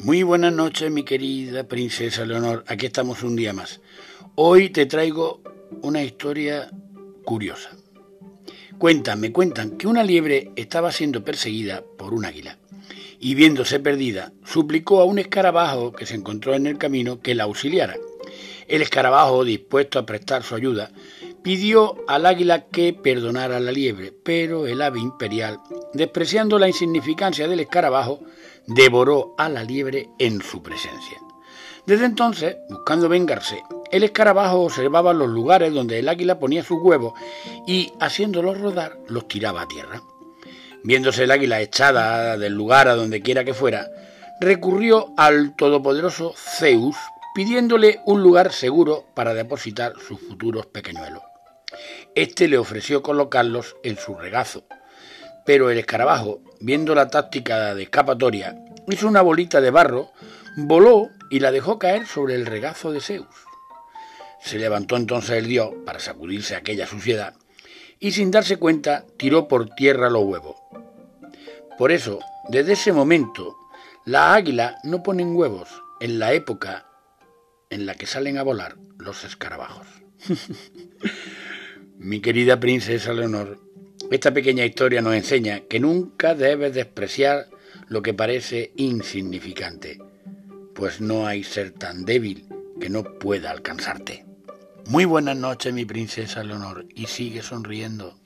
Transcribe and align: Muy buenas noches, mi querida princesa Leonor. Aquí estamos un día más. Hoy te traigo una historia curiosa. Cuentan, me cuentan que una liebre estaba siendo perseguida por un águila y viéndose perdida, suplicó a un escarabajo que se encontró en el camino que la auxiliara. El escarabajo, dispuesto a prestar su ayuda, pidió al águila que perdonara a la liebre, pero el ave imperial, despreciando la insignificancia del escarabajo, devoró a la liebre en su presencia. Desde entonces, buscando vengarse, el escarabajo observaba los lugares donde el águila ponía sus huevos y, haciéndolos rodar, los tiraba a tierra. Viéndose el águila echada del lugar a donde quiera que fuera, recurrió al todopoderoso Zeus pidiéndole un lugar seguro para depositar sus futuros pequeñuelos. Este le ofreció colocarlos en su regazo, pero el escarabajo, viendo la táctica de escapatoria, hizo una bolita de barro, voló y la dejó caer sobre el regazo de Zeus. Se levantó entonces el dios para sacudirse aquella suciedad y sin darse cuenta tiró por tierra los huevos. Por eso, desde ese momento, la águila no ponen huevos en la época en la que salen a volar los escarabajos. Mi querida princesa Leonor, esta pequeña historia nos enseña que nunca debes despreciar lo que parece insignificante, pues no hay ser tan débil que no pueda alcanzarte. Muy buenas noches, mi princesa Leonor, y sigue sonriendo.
Muy 0.00 0.22
buenas 0.22 0.52
noches, 0.52 0.92
mi 0.92 1.02
querida 1.02 1.64
princesa 1.64 2.24
Leonor. 2.24 2.62
Aquí 2.68 2.86
estamos 2.86 3.24
un 3.24 3.34
día 3.34 3.52
más. 3.52 3.80
Hoy 4.36 4.70
te 4.70 4.86
traigo 4.86 5.42
una 5.82 6.04
historia 6.04 6.70
curiosa. 7.24 7.70
Cuentan, 8.78 9.18
me 9.18 9.32
cuentan 9.32 9.72
que 9.72 9.88
una 9.88 10.04
liebre 10.04 10.52
estaba 10.54 10.92
siendo 10.92 11.24
perseguida 11.24 11.82
por 11.98 12.14
un 12.14 12.24
águila 12.24 12.58
y 13.18 13.34
viéndose 13.34 13.80
perdida, 13.80 14.32
suplicó 14.44 15.00
a 15.00 15.04
un 15.04 15.18
escarabajo 15.18 15.90
que 15.90 16.06
se 16.06 16.14
encontró 16.14 16.54
en 16.54 16.68
el 16.68 16.78
camino 16.78 17.20
que 17.20 17.34
la 17.34 17.42
auxiliara. 17.42 17.96
El 18.68 18.82
escarabajo, 18.82 19.44
dispuesto 19.44 19.98
a 19.98 20.06
prestar 20.06 20.44
su 20.44 20.54
ayuda, 20.54 20.92
pidió 21.48 21.96
al 22.06 22.26
águila 22.26 22.66
que 22.66 22.92
perdonara 22.92 23.56
a 23.56 23.60
la 23.60 23.72
liebre, 23.72 24.12
pero 24.12 24.66
el 24.66 24.82
ave 24.82 25.00
imperial, 25.00 25.58
despreciando 25.94 26.58
la 26.58 26.68
insignificancia 26.68 27.48
del 27.48 27.60
escarabajo, 27.60 28.20
devoró 28.66 29.34
a 29.38 29.48
la 29.48 29.64
liebre 29.64 30.10
en 30.18 30.42
su 30.42 30.62
presencia. 30.62 31.16
Desde 31.86 32.04
entonces, 32.04 32.58
buscando 32.68 33.08
vengarse, 33.08 33.62
el 33.90 34.04
escarabajo 34.04 34.60
observaba 34.60 35.14
los 35.14 35.30
lugares 35.30 35.72
donde 35.72 35.98
el 35.98 36.10
águila 36.10 36.38
ponía 36.38 36.62
sus 36.62 36.82
huevos 36.82 37.14
y, 37.66 37.94
haciéndolos 37.98 38.60
rodar, 38.60 38.98
los 39.08 39.26
tiraba 39.26 39.62
a 39.62 39.68
tierra. 39.68 40.02
Viéndose 40.84 41.24
el 41.24 41.30
águila 41.30 41.62
echada 41.62 42.36
del 42.36 42.52
lugar 42.52 42.88
a 42.88 42.94
donde 42.94 43.22
quiera 43.22 43.42
que 43.42 43.54
fuera, 43.54 43.86
recurrió 44.38 45.14
al 45.16 45.56
todopoderoso 45.56 46.34
Zeus 46.36 46.96
pidiéndole 47.34 48.02
un 48.04 48.22
lugar 48.22 48.52
seguro 48.52 49.06
para 49.14 49.32
depositar 49.32 49.94
sus 49.98 50.20
futuros 50.20 50.66
pequeñuelos. 50.66 51.22
Este 52.14 52.48
le 52.48 52.58
ofreció 52.58 53.02
colocarlos 53.02 53.76
en 53.82 53.96
su 53.96 54.14
regazo, 54.14 54.64
pero 55.44 55.70
el 55.70 55.78
escarabajo, 55.78 56.40
viendo 56.60 56.94
la 56.94 57.08
táctica 57.08 57.74
de 57.74 57.84
escapatoria, 57.84 58.56
hizo 58.88 59.08
una 59.08 59.22
bolita 59.22 59.60
de 59.60 59.70
barro, 59.70 60.10
voló 60.56 61.10
y 61.30 61.40
la 61.40 61.52
dejó 61.52 61.78
caer 61.78 62.06
sobre 62.06 62.34
el 62.34 62.46
regazo 62.46 62.92
de 62.92 63.00
Zeus. 63.00 63.26
Se 64.40 64.58
levantó 64.58 64.96
entonces 64.96 65.36
el 65.38 65.46
dios 65.46 65.70
para 65.84 66.00
sacudirse 66.00 66.54
aquella 66.56 66.86
suciedad 66.86 67.34
y 68.00 68.12
sin 68.12 68.30
darse 68.30 68.56
cuenta 68.56 69.04
tiró 69.16 69.48
por 69.48 69.70
tierra 69.70 70.10
los 70.10 70.24
huevos. 70.24 70.56
Por 71.76 71.92
eso, 71.92 72.18
desde 72.48 72.72
ese 72.72 72.92
momento, 72.92 73.56
la 74.04 74.34
águila 74.34 74.78
no 74.84 75.02
ponen 75.02 75.36
huevos 75.36 75.68
en 76.00 76.18
la 76.18 76.32
época 76.32 76.86
en 77.70 77.86
la 77.86 77.94
que 77.94 78.06
salen 78.06 78.38
a 78.38 78.42
volar 78.42 78.76
los 78.98 79.24
escarabajos. 79.24 79.86
Mi 82.00 82.20
querida 82.20 82.60
princesa 82.60 83.12
Leonor, 83.12 83.58
esta 84.12 84.32
pequeña 84.32 84.64
historia 84.64 85.02
nos 85.02 85.16
enseña 85.16 85.62
que 85.68 85.80
nunca 85.80 86.36
debes 86.36 86.72
despreciar 86.72 87.48
lo 87.88 88.02
que 88.02 88.14
parece 88.14 88.70
insignificante, 88.76 89.98
pues 90.76 91.00
no 91.00 91.26
hay 91.26 91.42
ser 91.42 91.72
tan 91.72 92.04
débil 92.04 92.46
que 92.80 92.88
no 92.88 93.02
pueda 93.02 93.50
alcanzarte. 93.50 94.24
Muy 94.86 95.06
buenas 95.06 95.36
noches, 95.36 95.74
mi 95.74 95.84
princesa 95.84 96.44
Leonor, 96.44 96.86
y 96.94 97.06
sigue 97.06 97.42
sonriendo. 97.42 98.16